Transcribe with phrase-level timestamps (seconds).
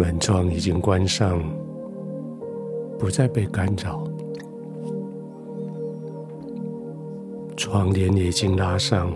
[0.00, 1.38] 门窗已经关上，
[2.98, 4.02] 不再被干扰；
[7.54, 9.12] 窗帘也已经拉上，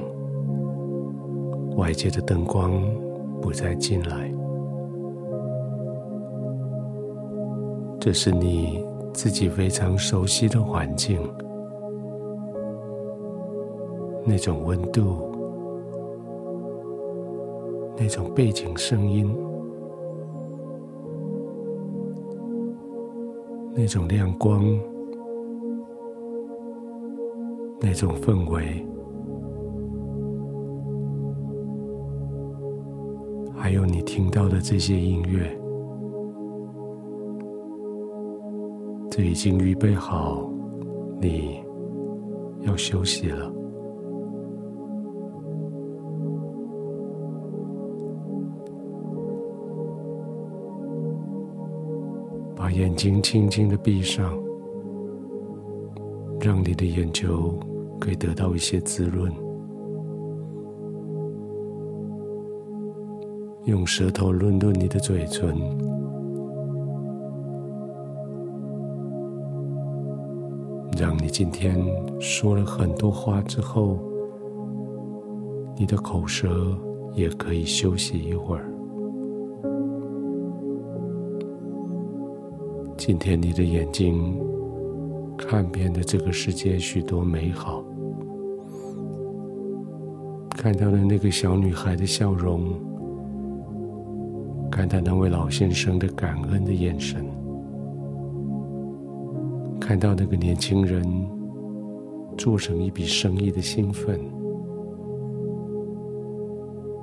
[1.78, 2.70] 外界的灯光
[3.41, 4.30] 不再进来。
[7.98, 11.19] 这是你自己非常熟悉的环境，
[14.27, 15.32] 那种温度，
[17.96, 19.34] 那种背景声音。
[23.77, 24.62] 那种亮光，
[27.80, 28.86] 那种氛围，
[33.56, 35.58] 还有你听到的这些音乐，
[39.11, 40.48] 这已经预备好，
[41.20, 41.61] 你
[42.61, 43.63] 要休息了。
[52.64, 54.32] 把眼睛轻轻的闭上，
[56.40, 57.52] 让你的眼球
[58.00, 59.30] 可以得到一些滋润。
[63.66, 65.54] 用舌头润润你的嘴唇，
[70.98, 71.78] 让你今天
[72.18, 73.98] 说了很多话之后，
[75.76, 76.74] 你的口舌
[77.12, 78.73] 也可以休息一会儿。
[83.06, 84.34] 今天你的眼睛
[85.36, 87.84] 看遍了这个世界许多美好，
[90.48, 92.72] 看到了那个小女孩的笑容，
[94.70, 97.26] 看到那位老先生的感恩的眼神，
[99.78, 101.04] 看到那个年轻人
[102.38, 104.19] 做成一笔生意的兴奋，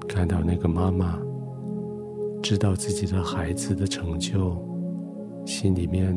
[0.07, 1.19] 看到那个妈妈
[2.41, 4.70] 知道自己的孩子的成就。
[5.45, 6.15] 心里面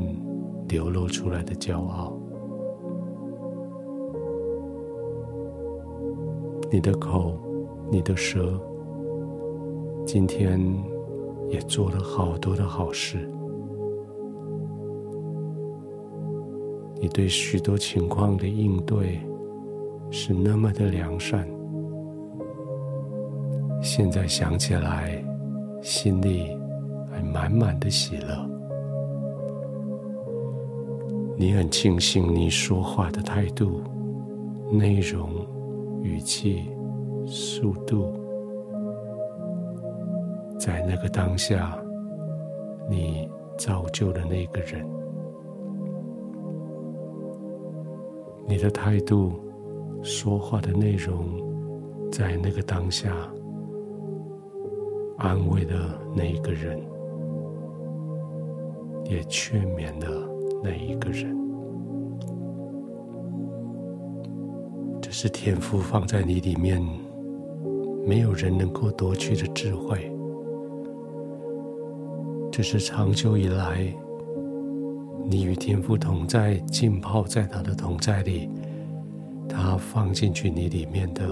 [0.68, 2.12] 流露出来的骄傲，
[6.70, 7.38] 你的口，
[7.90, 8.60] 你的舌，
[10.06, 10.60] 今天
[11.48, 13.28] 也做了好多的好事。
[17.00, 19.20] 你对许多情况的应对
[20.10, 21.46] 是那么的良善，
[23.82, 25.22] 现在想起来，
[25.82, 26.56] 心里
[27.10, 28.53] 还满满的喜乐。
[31.36, 33.80] 你很庆幸你说话的态度、
[34.70, 35.30] 内容、
[36.02, 36.70] 语气、
[37.26, 38.12] 速度，
[40.58, 41.76] 在那个当下，
[42.88, 43.28] 你
[43.58, 44.86] 造就了那个人。
[48.46, 49.32] 你的态度、
[50.02, 51.24] 说话的内容，
[52.12, 53.12] 在那个当下，
[55.18, 56.80] 安慰了那个人，
[59.04, 60.33] 也劝勉了。
[60.64, 61.36] 那一个人，
[65.02, 66.82] 这是天赋放在你里面，
[68.06, 70.10] 没有人能够夺去的智慧。
[72.50, 73.94] 这是长久以来，
[75.28, 78.48] 你与天赋同在，浸泡在他的同在里，
[79.46, 81.28] 他放进去你里面的，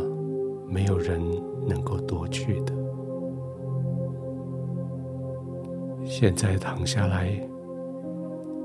[0.68, 1.18] 没有人
[1.66, 2.74] 能够夺去的。
[6.04, 7.48] 现在躺下来。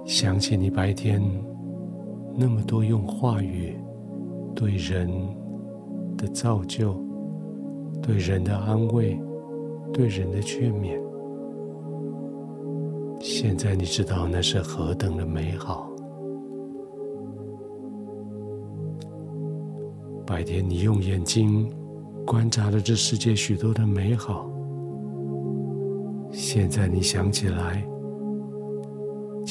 [0.08, 1.22] 想起你白天
[2.34, 3.78] 那么多用话语
[4.56, 5.06] 对人
[6.16, 6.98] 的造就、
[8.02, 9.20] 对人的安慰、
[9.92, 10.98] 对人的劝勉，
[13.20, 15.92] 现在你知道那是何等的美好。
[20.26, 21.70] 白天你用眼睛
[22.26, 24.50] 观察了这世界许多的美好，
[26.32, 27.86] 现在你想起来。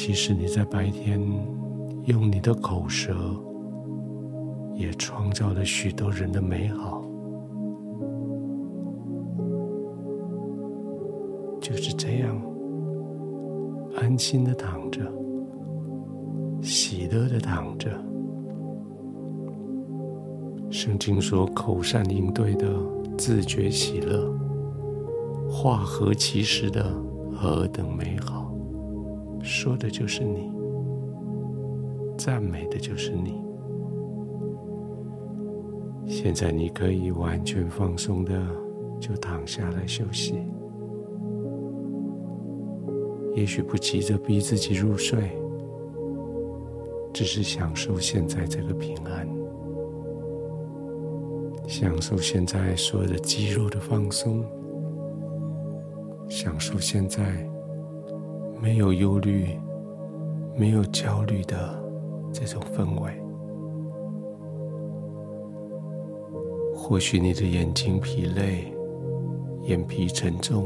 [0.06, 1.20] 即使你在白天
[2.04, 3.12] 用你的口舌，
[4.72, 7.04] 也创造了许多人的美好。
[11.60, 12.40] 就是这样，
[13.96, 15.00] 安心的躺着，
[16.62, 17.90] 喜乐的躺着。
[20.70, 22.72] 圣经说：“口善应对的，
[23.18, 24.32] 自觉喜乐；
[25.50, 26.94] 话合其时的，
[27.34, 28.45] 何等美好。”
[29.46, 30.50] 说的就是你，
[32.18, 33.40] 赞美的就是你。
[36.04, 38.44] 现在你可以完全放松的
[39.00, 40.34] 就躺下来休息，
[43.34, 45.30] 也许不急着逼自己入睡，
[47.12, 49.28] 只是享受现在这个平安，
[51.68, 54.44] 享受现在所有的肌肉的放松，
[56.28, 57.48] 享受现在。
[58.60, 59.58] 没有忧虑、
[60.56, 61.56] 没有焦虑的
[62.32, 63.12] 这种氛围。
[66.74, 68.72] 或许你的眼睛疲累，
[69.62, 70.64] 眼皮沉重；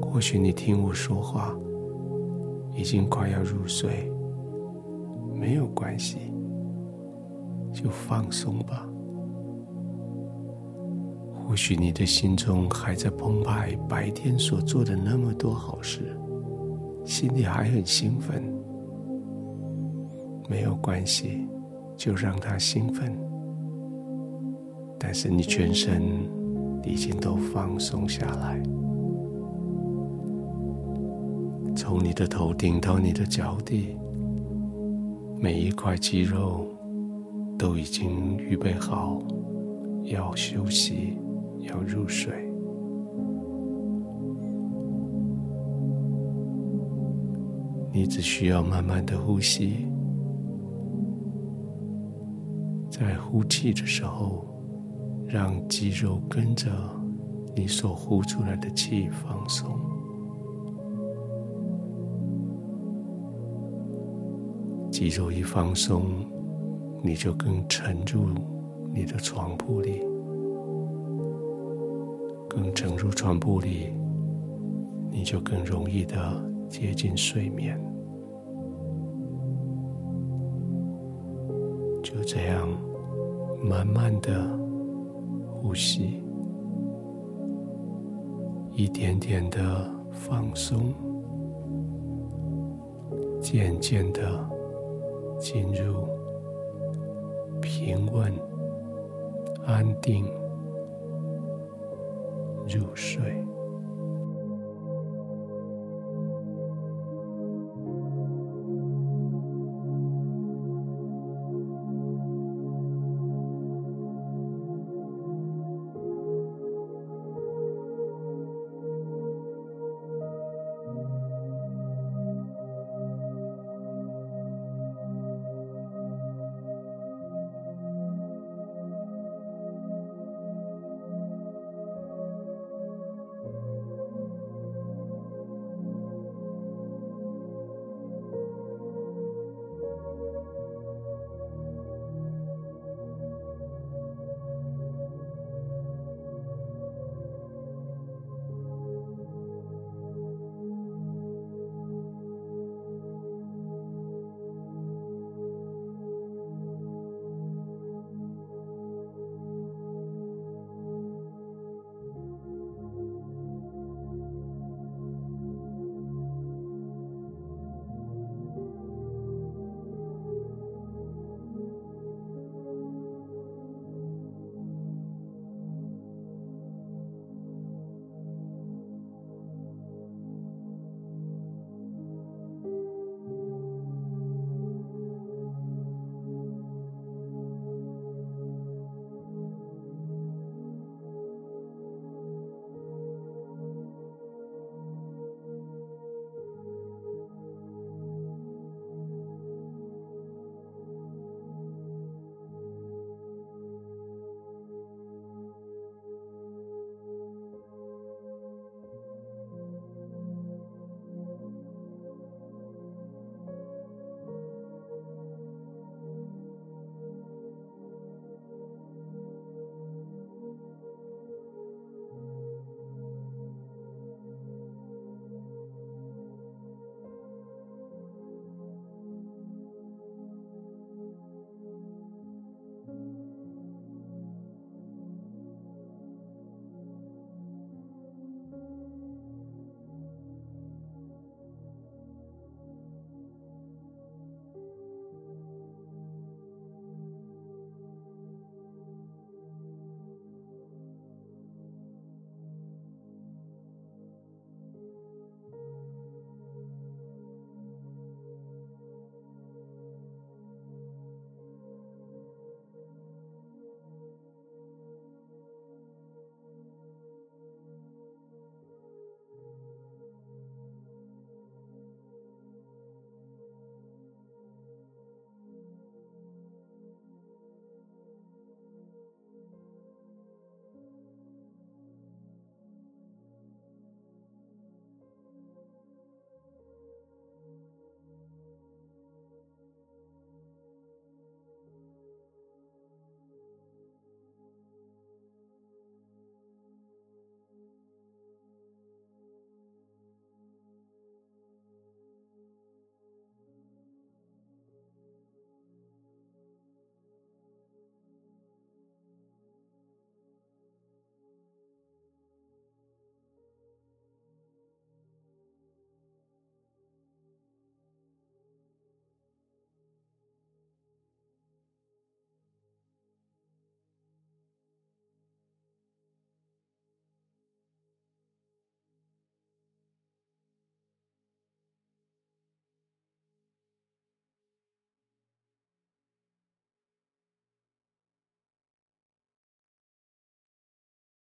[0.00, 1.54] 或许你听我说话，
[2.74, 4.10] 已经快要入睡。
[5.34, 6.32] 没有关系，
[7.72, 8.88] 就放松吧。
[11.46, 16.16] 或许你的心中还在澎湃，白天所做的那么多好事，
[17.04, 18.42] 心里还很兴奋。
[20.48, 21.46] 没有关系，
[21.96, 23.16] 就让它兴奋。
[24.98, 26.02] 但是你全身
[26.82, 28.62] 已经都放松下来，
[31.76, 33.96] 从你的头顶到你的脚底，
[35.38, 36.66] 每一块肌肉
[37.58, 39.22] 都已经预备好
[40.04, 41.18] 要休息。
[41.68, 42.32] 要入睡，
[47.92, 49.86] 你只需要慢慢的呼吸，
[52.90, 54.46] 在呼气的时候，
[55.26, 56.70] 让肌肉跟着
[57.56, 59.70] 你所呼出来的气放松。
[64.90, 66.04] 肌肉一放松，
[67.02, 68.28] 你就更沉入
[68.92, 70.13] 你的床铺里。
[72.54, 73.92] 更沉入床铺里，
[75.10, 76.16] 你就更容易的
[76.68, 77.76] 接近睡眠。
[82.00, 82.68] 就这样，
[83.60, 84.48] 慢慢的
[85.50, 86.22] 呼吸，
[88.70, 90.94] 一点点的放松，
[93.40, 94.48] 渐渐的
[95.40, 96.06] 进入
[97.60, 98.32] 平稳、
[99.66, 100.24] 安定。
[102.66, 103.44] 入睡。